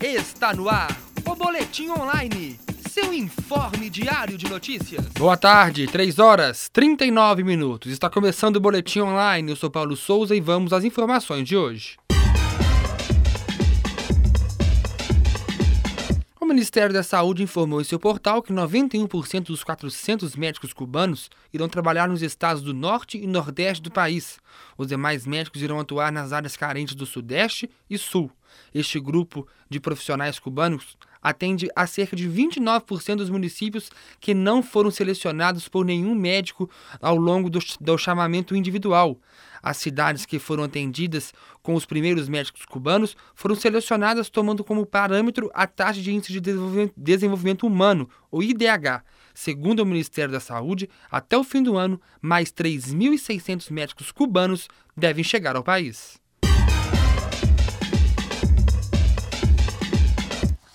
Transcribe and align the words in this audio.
Está 0.00 0.52
no 0.52 0.68
ar 0.68 0.94
o 1.24 1.34
Boletim 1.34 1.88
Online, 1.88 2.60
seu 2.90 3.14
informe 3.14 3.88
diário 3.88 4.36
de 4.36 4.46
notícias. 4.46 5.06
Boa 5.18 5.38
tarde, 5.38 5.86
3 5.86 6.18
horas 6.18 6.68
39 6.70 7.42
minutos. 7.42 7.90
Está 7.90 8.10
começando 8.10 8.56
o 8.56 8.60
Boletim 8.60 9.00
Online. 9.00 9.50
Eu 9.50 9.56
sou 9.56 9.70
Paulo 9.70 9.96
Souza 9.96 10.36
e 10.36 10.40
vamos 10.40 10.74
às 10.74 10.84
informações 10.84 11.48
de 11.48 11.56
hoje. 11.56 11.96
O 16.46 16.48
Ministério 16.48 16.94
da 16.94 17.02
Saúde 17.02 17.42
informou 17.42 17.80
em 17.80 17.84
seu 17.84 17.98
portal 17.98 18.40
que 18.40 18.52
91% 18.52 19.46
dos 19.46 19.64
400 19.64 20.36
médicos 20.36 20.72
cubanos 20.72 21.28
irão 21.52 21.68
trabalhar 21.68 22.08
nos 22.08 22.22
estados 22.22 22.62
do 22.62 22.72
norte 22.72 23.18
e 23.18 23.26
nordeste 23.26 23.82
do 23.82 23.90
país. 23.90 24.38
Os 24.78 24.86
demais 24.86 25.26
médicos 25.26 25.60
irão 25.60 25.80
atuar 25.80 26.12
nas 26.12 26.32
áreas 26.32 26.56
carentes 26.56 26.94
do 26.94 27.04
sudeste 27.04 27.68
e 27.90 27.98
sul. 27.98 28.30
Este 28.72 29.00
grupo 29.00 29.44
de 29.68 29.80
profissionais 29.80 30.38
cubanos 30.38 30.96
atende 31.20 31.68
a 31.74 31.84
cerca 31.88 32.14
de 32.14 32.28
29% 32.28 33.16
dos 33.16 33.28
municípios 33.28 33.90
que 34.20 34.32
não 34.32 34.62
foram 34.62 34.92
selecionados 34.92 35.66
por 35.66 35.84
nenhum 35.84 36.14
médico 36.14 36.70
ao 37.02 37.16
longo 37.16 37.50
do, 37.50 37.58
do, 37.80 37.98
chamamento 37.98 38.54
individual. 38.54 39.18
As 39.66 39.78
cidades 39.78 40.24
que 40.24 40.38
foram 40.38 40.62
atendidas 40.62 41.34
com 41.60 41.74
os 41.74 41.84
primeiros 41.84 42.28
médicos 42.28 42.64
cubanos 42.64 43.16
foram 43.34 43.56
selecionadas 43.56 44.30
tomando 44.30 44.62
como 44.62 44.86
parâmetro 44.86 45.50
a 45.52 45.66
taxa 45.66 46.00
de 46.00 46.12
índice 46.12 46.40
de 46.40 46.92
desenvolvimento, 46.96 47.66
humano, 47.66 48.08
o 48.30 48.44
IDH. 48.44 49.02
Segundo 49.34 49.80
o 49.80 49.84
Ministério 49.84 50.30
da 50.30 50.38
Saúde, 50.38 50.88
até 51.10 51.36
o 51.36 51.42
fim 51.42 51.64
do 51.64 51.76
ano, 51.76 52.00
mais 52.22 52.52
3.600 52.52 53.72
médicos 53.72 54.12
cubanos 54.12 54.68
devem 54.96 55.24
chegar 55.24 55.56
ao 55.56 55.64
país. 55.64 56.24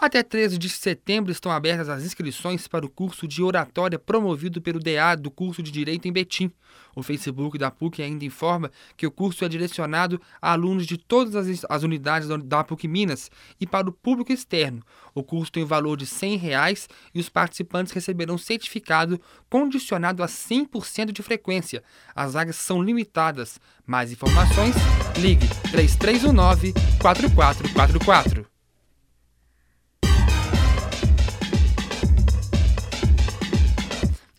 Até 0.00 0.22
13 0.22 0.58
de 0.58 0.68
setembro 0.68 1.32
estão 1.32 1.50
abertas 1.50 1.88
as 1.88 2.04
inscrições 2.04 2.68
para 2.68 2.86
o 2.86 2.88
curso 2.88 3.26
de 3.26 3.42
oratória 3.42 3.98
promovido 3.98 4.62
pelo 4.62 4.78
DA 4.78 5.16
do 5.16 5.28
curso 5.28 5.60
de 5.60 5.72
Direito 5.72 6.06
em 6.06 6.12
Betim. 6.12 6.52
O 6.94 7.02
Facebook 7.02 7.58
da 7.58 7.68
PUC 7.68 8.00
ainda 8.00 8.24
informa 8.24 8.70
que 8.96 9.08
o 9.08 9.10
curso 9.10 9.44
é 9.44 9.48
direcionado 9.48 10.20
a 10.40 10.52
alunos 10.52 10.86
de 10.86 10.96
todas 10.96 11.64
as, 11.68 11.82
unidades 11.82 12.28
da 12.44 12.62
PUC 12.62 12.86
Minas 12.86 13.28
e 13.60 13.66
para 13.66 13.88
o 13.88 13.92
público 13.92 14.32
externo. 14.32 14.84
O 15.12 15.24
curso 15.24 15.50
tem 15.50 15.64
o 15.64 15.66
valor 15.66 15.96
de 15.96 16.06
100 16.06 16.36
reais 16.36 16.88
e 17.12 17.18
os 17.18 17.28
participantes 17.28 17.92
receberão 17.92 18.38
certificado 18.38 19.20
condicionado 19.50 20.22
a 20.22 20.26
100% 20.26 21.10
de 21.10 21.24
frequência. 21.24 21.82
As 22.14 22.34
vagas 22.34 22.54
são 22.54 22.80
limitadas. 22.80 23.58
Mais 23.84 24.12
informações? 24.12 24.76
Ligue 25.18 25.48
3319 25.72 26.72
4444. 27.00 28.57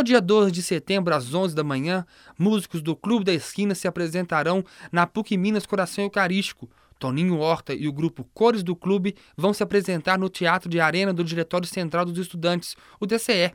No 0.00 0.04
dia 0.04 0.18
12 0.18 0.50
de 0.50 0.62
setembro, 0.62 1.14
às 1.14 1.34
11 1.34 1.54
da 1.54 1.62
manhã, 1.62 2.06
músicos 2.38 2.80
do 2.80 2.96
Clube 2.96 3.22
da 3.22 3.34
Esquina 3.34 3.74
se 3.74 3.86
apresentarão 3.86 4.64
na 4.90 5.06
PUC 5.06 5.36
Minas 5.36 5.66
Coração 5.66 6.02
Eucarístico. 6.02 6.70
Toninho 6.98 7.38
Horta 7.38 7.74
e 7.74 7.86
o 7.86 7.92
grupo 7.92 8.24
Cores 8.32 8.62
do 8.62 8.74
Clube 8.74 9.14
vão 9.36 9.52
se 9.52 9.62
apresentar 9.62 10.18
no 10.18 10.30
Teatro 10.30 10.70
de 10.70 10.80
Arena 10.80 11.12
do 11.12 11.22
Diretório 11.22 11.68
Central 11.68 12.06
dos 12.06 12.16
Estudantes, 12.16 12.76
o 12.98 13.04
DCE. 13.04 13.52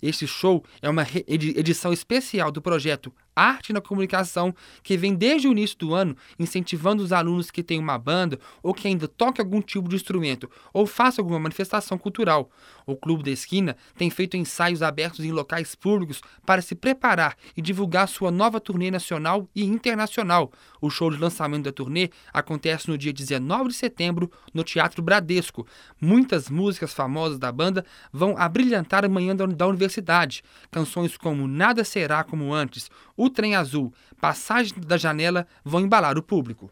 Este 0.00 0.26
show 0.26 0.64
é 0.80 0.88
uma 0.88 1.06
edição 1.26 1.92
especial 1.92 2.50
do 2.50 2.62
projeto 2.62 3.12
Arte 3.34 3.72
na 3.72 3.80
Comunicação, 3.80 4.54
que 4.82 4.96
vem 4.96 5.14
desde 5.14 5.48
o 5.48 5.52
início 5.52 5.78
do 5.78 5.94
ano 5.94 6.16
incentivando 6.38 7.02
os 7.02 7.12
alunos 7.12 7.50
que 7.50 7.62
têm 7.62 7.78
uma 7.78 7.98
banda 7.98 8.38
ou 8.62 8.74
que 8.74 8.88
ainda 8.88 9.08
toquem 9.08 9.44
algum 9.44 9.60
tipo 9.60 9.88
de 9.88 9.96
instrumento 9.96 10.50
ou 10.72 10.86
façam 10.86 11.22
alguma 11.22 11.40
manifestação 11.40 11.96
cultural. 11.98 12.50
O 12.86 12.96
Clube 12.96 13.22
da 13.22 13.30
Esquina 13.30 13.76
tem 13.96 14.10
feito 14.10 14.36
ensaios 14.36 14.82
abertos 14.82 15.24
em 15.24 15.32
locais 15.32 15.74
públicos 15.74 16.20
para 16.44 16.62
se 16.62 16.74
preparar 16.74 17.36
e 17.56 17.62
divulgar 17.62 18.08
sua 18.08 18.30
nova 18.30 18.60
turnê 18.60 18.90
nacional 18.90 19.48
e 19.54 19.64
internacional. 19.64 20.52
O 20.80 20.90
show 20.90 21.10
de 21.10 21.16
lançamento 21.16 21.64
da 21.64 21.72
turnê 21.72 22.10
acontece 22.32 22.88
no 22.88 22.98
dia 22.98 23.12
19 23.12 23.68
de 23.68 23.74
setembro 23.74 24.30
no 24.52 24.64
Teatro 24.64 25.02
Bradesco. 25.02 25.66
Muitas 26.00 26.48
músicas 26.48 26.92
famosas 26.92 27.38
da 27.38 27.52
banda 27.52 27.84
vão 28.12 28.36
abrilhantar 28.36 29.04
a 29.04 29.08
manhã 29.08 29.34
da 29.34 29.66
universidade. 29.66 30.42
Canções 30.70 31.16
como 31.16 31.46
Nada 31.46 31.84
Será 31.84 32.24
Como 32.24 32.52
Antes, 32.52 32.90
o 33.22 33.30
Trem 33.30 33.54
Azul, 33.54 33.94
Passagem 34.20 34.74
da 34.84 34.96
Janela 34.96 35.46
vão 35.64 35.80
embalar 35.80 36.18
o 36.18 36.22
público. 36.22 36.68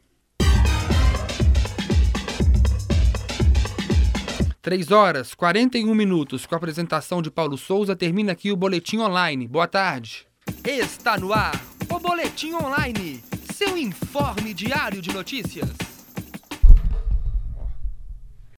3 4.61 4.91
horas 4.91 5.33
41 5.33 5.95
minutos 5.95 6.47
com 6.47 6.55
a 6.55 6.59
apresentação 6.59 7.23
de 7.23 7.31
Paulo 7.31 7.57
Souza. 7.57 7.95
Termina 7.95 8.33
aqui 8.33 8.51
o 8.51 8.57
Boletim 8.57 8.99
Online. 8.99 9.47
Boa 9.47 9.69
tarde. 9.69 10.27
Está 10.65 11.17
no 11.17 11.33
ar 11.33 11.55
o 11.89 12.01
Boletim 12.01 12.53
Online, 12.55 13.23
seu 13.55 13.79
informe 13.79 14.53
diário 14.53 15.01
de 15.01 15.13
notícias. 15.13 15.90